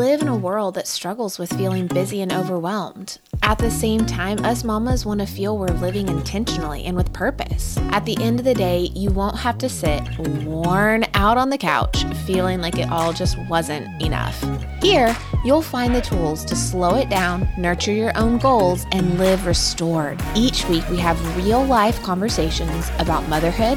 [0.00, 3.18] live in a world that struggles with feeling busy and overwhelmed.
[3.42, 7.76] At the same time, us mamas want to feel we're living intentionally and with purpose.
[7.90, 11.58] At the end of the day, you won't have to sit worn out on the
[11.58, 14.42] couch feeling like it all just wasn't enough.
[14.80, 19.44] Here, you'll find the tools to slow it down, nurture your own goals, and live
[19.44, 20.18] restored.
[20.34, 23.76] Each week, we have real life conversations about motherhood,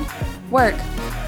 [0.54, 0.76] work,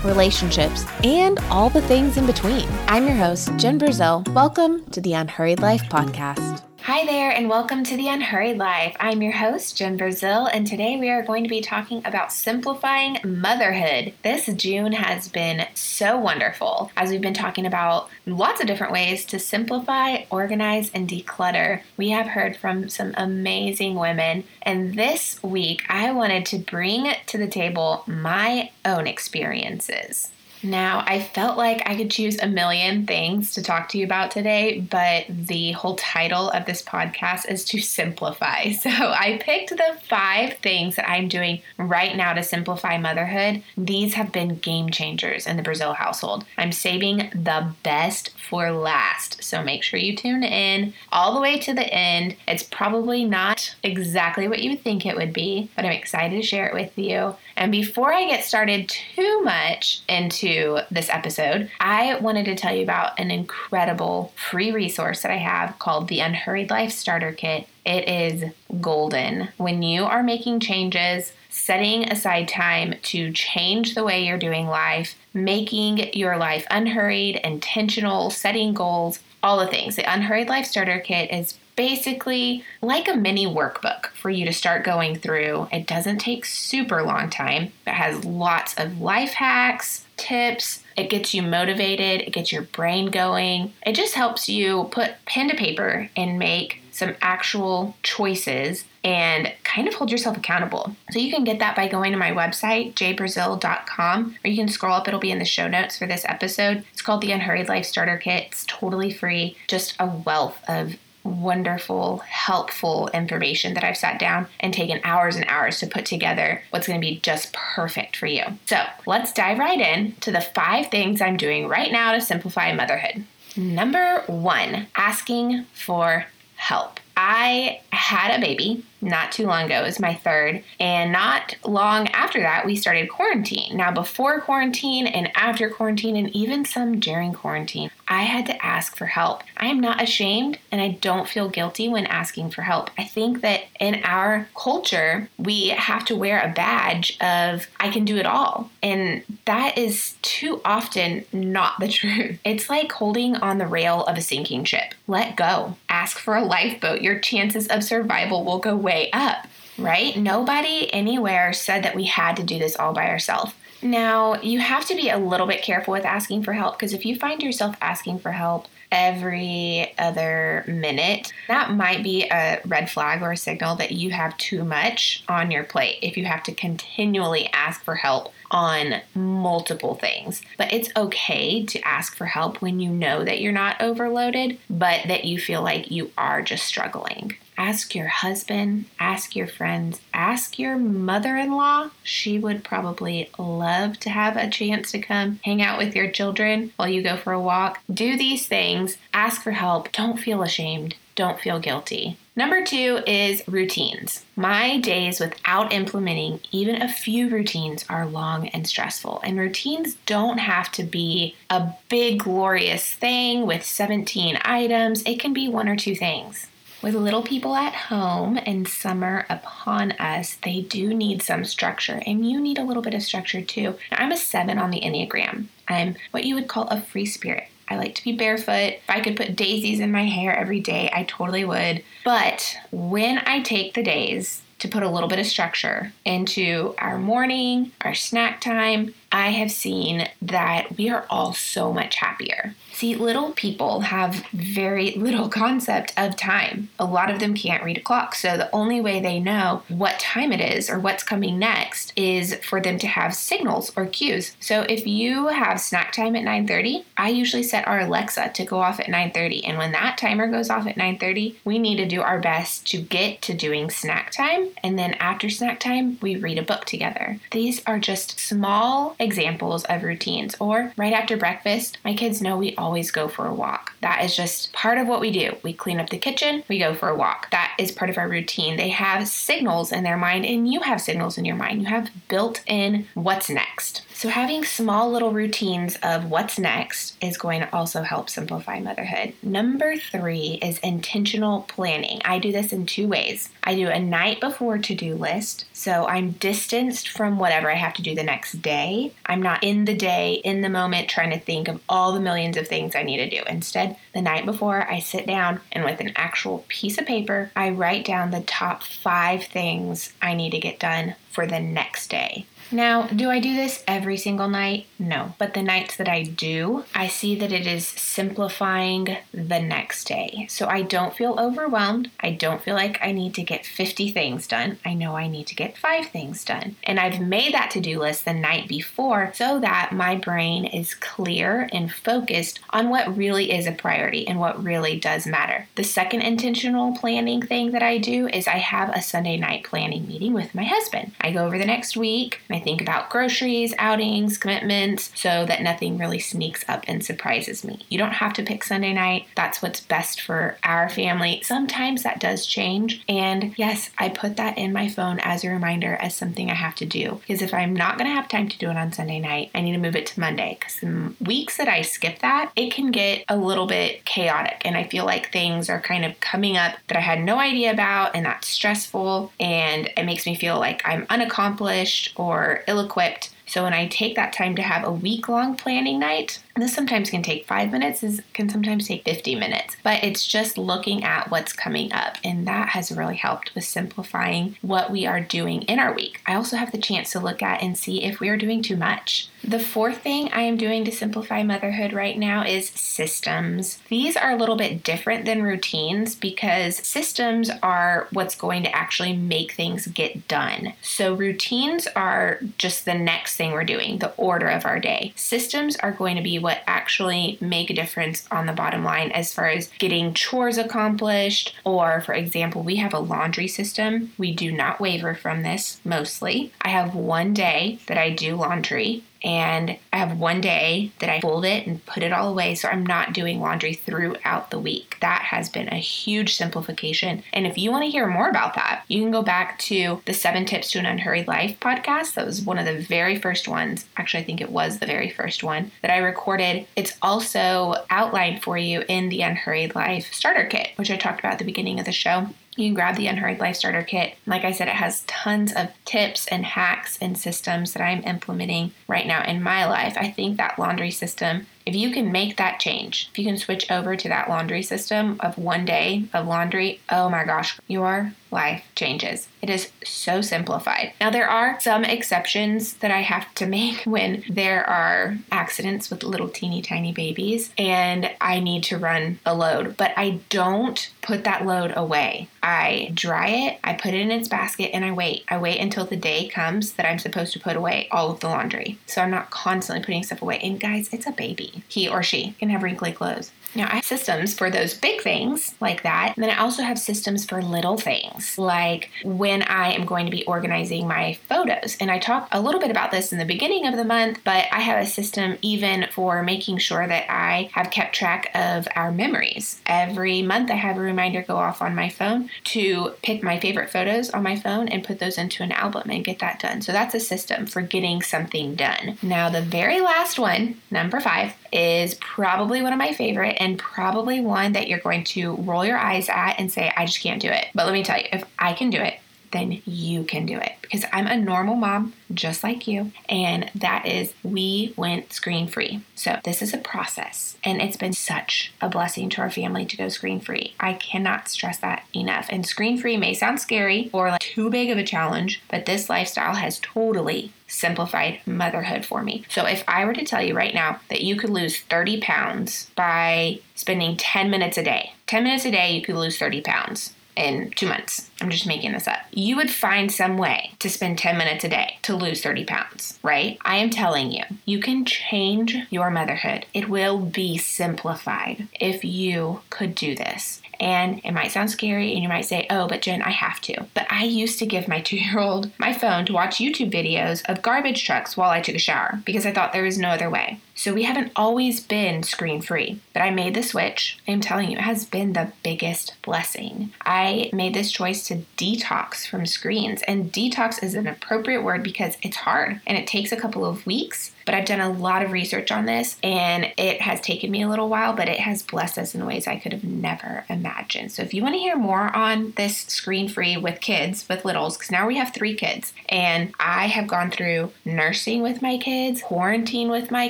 [0.03, 2.69] relationships, and all the things in between.
[2.87, 4.25] I'm your host, Jen Brazeal.
[4.35, 6.61] Welcome to the Unhurried Life Podcast.
[6.85, 8.95] Hi there, and welcome to the Unhurried Life.
[8.99, 13.17] I'm your host, Jen Brazeal, and today we are going to be talking about simplifying
[13.23, 14.13] motherhood.
[14.21, 19.25] This June has been so wonderful as we've been talking about lots of different ways
[19.25, 21.81] to simplify, organize, and declutter.
[21.97, 27.37] We have heard from some amazing women, and this week I wanted to bring to
[27.39, 30.29] the table my own experiences.
[30.65, 34.31] Now, I felt like I could choose a million things to talk to you about
[34.31, 38.71] today, but the whole title of this podcast is to simplify.
[38.85, 43.63] So I picked the five things that I'm doing right now to simplify motherhood.
[43.75, 46.45] These have been game changers in the Brazeal household.
[46.57, 49.43] I'm saving the best for last.
[49.43, 52.35] So make sure you tune in all the way to the end.
[52.47, 56.67] It's probably not exactly what you think it would be, but I'm excited to share
[56.67, 57.35] it with you.
[57.57, 60.54] And before I get started too much into
[60.91, 65.79] this episode, I wanted to tell you about an incredible free resource that I have
[65.79, 67.67] called the Unhurried Life Starter Kit.
[67.85, 69.49] It is golden.
[69.57, 75.15] When you are making changes, setting aside time to change the way you're doing life,
[75.33, 79.95] making your life unhurried, intentional, setting goals, all the things.
[79.95, 84.83] The Unhurried Life Starter Kit is basically like a mini workbook for you to start
[84.83, 85.67] going through.
[85.71, 87.71] It doesn't take super long time.
[87.85, 90.83] It has lots of life hacks, tips.
[90.95, 93.73] It gets you motivated, it gets your brain going.
[93.85, 99.87] It just helps you put pen to paper and make some actual choices and kind
[99.87, 100.95] of hold yourself accountable.
[101.11, 104.93] So you can get that by going to my website, jbrazeal.com, or you can scroll
[104.93, 106.85] up, it'll be in the show notes for this episode.
[106.93, 108.45] It's called the Unhurried Life Starter Kit.
[108.47, 114.73] It's totally free, just a wealth of wonderful, helpful information that I've sat down and
[114.73, 118.43] taken hours and hours to put together what's going to be just perfect for you.
[118.67, 122.71] So let's dive right in to the five things I'm doing right now to simplify
[122.73, 123.25] motherhood.
[123.57, 126.25] Number one, asking for
[126.55, 126.99] help.
[127.17, 129.79] I had a baby not too long ago.
[129.79, 130.63] It was my third.
[130.79, 133.77] And not long after that, we started quarantine.
[133.77, 138.95] Now, before quarantine and after quarantine, and even some during quarantine, I had to ask
[138.95, 139.43] for help.
[139.57, 142.89] I am not ashamed and I don't feel guilty when asking for help.
[142.97, 148.05] I think that in our culture, we have to wear a badge of I can
[148.05, 148.69] do it all.
[148.83, 152.39] And that is too often not the truth.
[152.43, 154.93] It's like holding on the rail of a sinking ship.
[155.07, 155.77] Let go.
[155.89, 157.01] Ask for a lifeboat.
[157.01, 159.47] Your chances of survival will go way up,
[159.77, 160.15] right?
[160.17, 163.53] Nobody anywhere said that we had to do this all by ourselves.
[163.81, 167.05] Now, you have to be a little bit careful with asking for help because if
[167.05, 173.21] you find yourself asking for help every other minute, that might be a red flag
[173.21, 176.53] or a signal that you have too much on your plate if you have to
[176.53, 180.41] continually ask for help on multiple things.
[180.57, 185.07] But it's okay to ask for help when you know that you're not overloaded, but
[185.07, 187.35] that you feel like you are just struggling.
[187.57, 191.91] Ask your husband, ask your friends, ask your mother in law.
[192.03, 196.73] She would probably love to have a chance to come hang out with your children
[196.75, 197.79] while you go for a walk.
[197.91, 202.17] Do these things, ask for help, don't feel ashamed, don't feel guilty.
[202.35, 204.25] Number two is routines.
[204.35, 209.21] My days without implementing even a few routines are long and stressful.
[209.23, 215.31] And routines don't have to be a big, glorious thing with 17 items, it can
[215.31, 216.47] be one or two things.
[216.85, 222.29] With little people at home and summer upon us, they do need some structure, and
[222.29, 223.73] you need a little bit of structure too.
[223.89, 225.47] Now, I'm a seven on the Enneagram.
[225.67, 227.47] I'm what you would call a free spirit.
[227.67, 228.73] I like to be barefoot.
[228.73, 231.83] If I could put daisies in my hair every day, I totally would.
[232.03, 236.99] But when I take the days to put a little bit of structure into our
[236.99, 242.53] morning, our snack time, I have seen that we are all so much happier.
[242.73, 246.67] See, little people have very little concept of time.
[246.77, 250.01] A lot of them can't read a clock, so the only way they know what
[250.01, 254.35] time it is or what's coming next is for them to have signals or cues.
[254.41, 258.59] So if you have snack time at 9:30, I usually set our Alexa to go
[258.59, 262.01] off at 9:30, and when that timer goes off at 9:30, we need to do
[262.01, 266.37] our best to get to doing snack time, and then after snack time, we read
[266.37, 267.17] a book together.
[267.31, 270.35] These are just small examples of routines.
[270.39, 273.73] Or right after breakfast, my kids know we always go for a walk.
[273.81, 275.37] That is just part of what we do.
[275.43, 277.31] We clean up the kitchen, we go for a walk.
[277.31, 278.57] That is part of our routine.
[278.57, 281.61] They have signals in their mind, and you have signals in your mind.
[281.61, 283.83] You have built in what's next.
[283.97, 289.13] So, having small little routines of what's next is going to also help simplify motherhood.
[289.23, 292.01] Number three is intentional planning.
[292.03, 293.29] I do this in two ways.
[293.41, 295.45] I do a night before to do list.
[295.53, 298.91] So, I'm distanced from whatever I have to do the next day.
[299.05, 302.35] I'm not in the day, in the moment, trying to think of all the millions
[302.35, 303.23] of things I need to do.
[303.29, 307.49] Instead, the night before, I sit down and with an actual piece of paper, I
[307.51, 312.25] write down the top five things I need to get done for the next day.
[312.51, 314.67] Now, do I do this every single night?
[314.77, 315.13] No.
[315.17, 320.27] But the nights that I do, I see that it is simplifying the next day.
[320.29, 321.89] So I don't feel overwhelmed.
[321.99, 324.59] I don't feel like I need to get 50 things done.
[324.65, 326.55] I know I need to get five things done.
[326.63, 330.75] And I've made that to do list the night before so that my brain is
[330.75, 335.47] clear and focused on what really is a priority and what really does matter.
[335.55, 339.87] The second intentional planning thing that I do is I have a Sunday night planning
[339.87, 340.91] meeting with my husband.
[341.01, 342.21] I go over the next week.
[342.35, 347.65] I think about groceries, outings, commitments, so that nothing really sneaks up and surprises me.
[347.69, 349.07] You don't have to pick Sunday night.
[349.15, 351.21] That's what's best for our family.
[351.23, 352.83] Sometimes that does change.
[352.89, 356.55] And yes, I put that in my phone as a reminder as something I have
[356.55, 356.99] to do.
[357.07, 359.39] Because if I'm not going to have time to do it on Sunday night, I
[359.39, 360.37] need to move it to Monday.
[360.37, 364.41] Because the weeks that I skip that, it can get a little bit chaotic.
[364.43, 367.51] And I feel like things are kind of coming up that I had no idea
[367.51, 367.95] about.
[367.95, 369.13] And that's stressful.
[369.21, 373.14] And it makes me feel like I'm unaccomplished or ill equipped.
[373.27, 376.89] So when I take that time to have a week long planning night, this sometimes
[376.89, 381.09] can take five minutes, this can sometimes take 50 minutes, but it's just looking at
[381.09, 381.95] what's coming up.
[382.03, 386.01] And that has really helped with simplifying what we are doing in our week.
[386.05, 388.57] I also have the chance to look at and see if we are doing too
[388.57, 389.07] much.
[389.23, 393.59] The fourth thing I am doing to simplify motherhood right now is systems.
[393.69, 398.95] These are a little bit different than routines because systems are what's going to actually
[398.95, 400.53] make things get done.
[400.61, 404.93] So routines are just the next thing we're doing, the order of our day.
[404.95, 409.13] Systems are going to be what actually make a difference on the bottom line as
[409.13, 411.35] far as getting chores accomplished.
[411.43, 413.93] Or, for example, we have a laundry system.
[413.97, 416.31] We do not waver from this mostly.
[416.41, 420.99] I have one day that I do laundry and I have one day that I
[420.99, 424.77] fold it and put it all away so I'm not doing laundry throughout the week.
[424.81, 427.03] That has been a huge simplification.
[427.13, 429.93] And if you want to hear more about that, you can go back to the
[429.93, 431.93] Seven Tips to an Unhurried Life podcast.
[431.93, 433.65] That was one of the very first ones.
[433.77, 436.47] Actually, I think it was the very first one that I recorded.
[436.55, 441.13] It's also outlined for you in the Unhurried Life starter kit, which I talked about
[441.13, 442.07] at the beginning of the show.
[442.35, 443.95] You can grab the Unhurried Life Starter Kit.
[444.05, 448.51] Like I said, it has tons of tips and hacks and systems that I'm implementing
[448.67, 449.75] right now in my life.
[449.77, 453.49] I think that laundry system if you can make that change, if you can switch
[453.51, 458.45] over to that laundry system of one day of laundry, oh my gosh, your life
[458.55, 459.07] changes.
[459.21, 460.73] It is so simplified.
[460.79, 465.83] Now, there are some exceptions that I have to make when there are accidents with
[465.83, 471.03] little teeny tiny babies and I need to run a load, but I don't put
[471.03, 472.07] that load away.
[472.23, 475.03] I dry it, I put it in its basket, and I wait.
[475.09, 478.07] I wait until the day comes that I'm supposed to put away all of the
[478.07, 478.57] laundry.
[478.65, 480.19] So I'm not constantly putting stuff away.
[480.23, 483.11] And guys, it's a baby he or she can have wrinkly clothes.
[483.35, 485.93] Now, I have systems for those big things like that.
[485.95, 489.91] And then I also have systems for little things, like when I am going to
[489.91, 491.57] be organizing my photos.
[491.59, 494.25] And I talked a little bit about this in the beginning of the month, but
[494.31, 498.71] I have a system even for making sure that I have kept track of our
[498.71, 499.41] memories.
[499.45, 503.49] Every month, I have a reminder go off on my phone to pick my favorite
[503.49, 506.41] photos on my phone and put those into an album and get that done.
[506.41, 508.77] So that's a system for getting something done.
[508.81, 513.99] Now, the very last one, number five, is probably one of my favorite and probably
[513.99, 517.09] one that you're going to roll your eyes at and say, I just can't do
[517.09, 517.27] it.
[517.35, 518.79] But let me tell you, if I can do it,
[519.15, 522.71] then you can do it because I'm a normal mom just like you.
[522.89, 525.61] And that is, we went screen free.
[525.75, 529.57] So, this is a process, and it's been such a blessing to our family to
[529.57, 530.33] go screen free.
[530.39, 532.07] I cannot stress that enough.
[532.09, 535.69] And screen free may sound scary or like too big of a challenge, but this
[535.69, 539.03] lifestyle has totally simplified motherhood for me.
[539.09, 542.51] So, if I were to tell you right now that you could lose 30 pounds
[542.55, 546.73] by spending 10 minutes a day, 10 minutes a day, you could lose 30 pounds
[546.95, 547.89] in two months.
[548.01, 548.79] I'm just making this up.
[548.91, 552.79] You would find some way to spend 10 minutes a day to lose 30 pounds,
[552.83, 553.17] right?
[553.21, 556.25] I am telling you, you can change your motherhood.
[556.33, 560.21] It will be simplified if you could do this.
[560.39, 563.45] And it might sound scary and you might say, oh, but Jen, I have to.
[563.53, 567.03] But I used to give my two year old my phone to watch YouTube videos
[567.09, 569.89] of garbage trucks while I took a shower because I thought there was no other
[569.89, 570.19] way.
[570.37, 573.79] So we haven't always been screen free, but I made the switch.
[573.87, 576.51] I'm telling you, it has been the biggest blessing.
[576.61, 581.77] I made this choice to detox from screens, and detox is an appropriate word because
[581.81, 584.91] it's hard and it takes a couple of weeks but I've done a lot of
[584.91, 588.57] research on this and it has taken me a little while, but it has blessed
[588.57, 590.71] us in ways I could have never imagined.
[590.71, 594.37] So if you want to hear more on this screen free with kids, with littles,
[594.37, 598.81] because now we have three kids and I have gone through nursing with my kids,
[598.81, 599.89] quarantine with my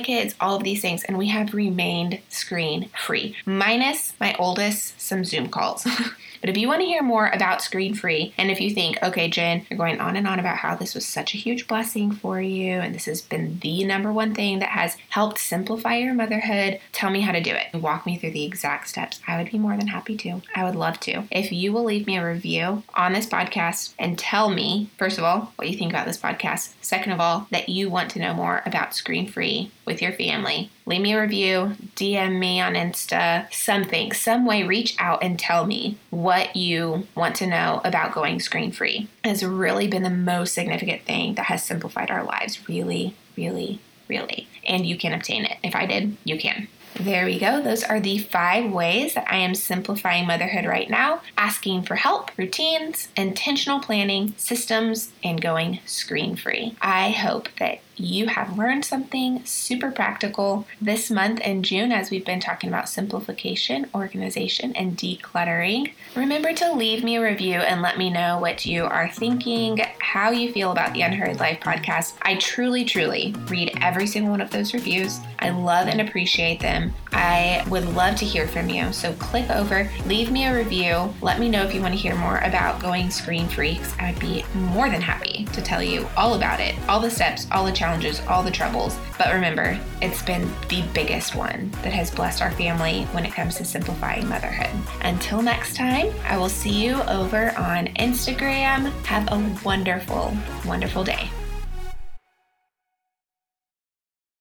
[0.00, 5.24] kids, all of these things, and we have remained screen free, minus my oldest, some
[5.24, 5.86] Zoom calls.
[6.40, 9.28] But if you want to hear more about Screen Free, and if you think, okay,
[9.28, 12.40] Jen, you're going on and on about how this was such a huge blessing for
[12.40, 16.80] you, and this has been the number one thing that has helped simplify your motherhood,
[16.92, 17.80] tell me how to do it.
[17.80, 19.20] Walk me through the exact steps.
[19.26, 20.42] I would be more than happy to.
[20.54, 21.24] I would love to.
[21.30, 25.24] If you will leave me a review on this podcast and tell me, first of
[25.24, 28.34] all, what you think about this podcast, second of all, that you want to know
[28.34, 33.52] more about Screen Free with your family, leave me a review, DM me on Insta,
[33.52, 38.40] something, some way, reach out and tell me what you want to know about going
[38.40, 39.06] screen free.
[39.22, 42.68] Has really been the most significant thing that has simplified our lives.
[42.68, 43.78] Really, really,
[44.08, 44.48] really.
[44.66, 45.58] And you can obtain it.
[45.62, 46.66] If I did, you can.
[46.98, 47.62] There we go.
[47.62, 52.36] Those are the five ways that I am simplifying motherhood right now asking for help,
[52.36, 56.74] routines, intentional planning, systems, and going screen free.
[56.82, 62.24] I hope that you have learned something super practical this month in June as we've
[62.24, 65.92] been talking about simplification, organization, and decluttering.
[66.14, 70.30] Remember to leave me a review and let me know what you are thinking, how
[70.30, 72.14] you feel about the Unhurried Life podcast.
[72.22, 75.20] I truly, truly read every single one of those reviews.
[75.38, 76.92] I love and appreciate them.
[77.12, 78.92] I would love to hear from you.
[78.92, 81.14] So click over, leave me a review.
[81.22, 84.12] Let me know if you want to hear more about going screen free because I
[84.12, 87.64] would be more than happy to tell you all about it, all the steps, all
[87.64, 88.98] the challenges challenges, all the troubles.
[89.16, 93.54] But remember, it's been the biggest one that has blessed our family when it comes
[93.56, 94.74] to simplifying motherhood.
[95.02, 98.90] Until next time, I will see you over on Instagram.
[99.04, 101.30] Have a wonderful, wonderful day.